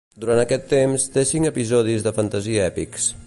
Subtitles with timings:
[0.21, 3.11] Durant aquest temps, té cinc episodis de fantasia èpics.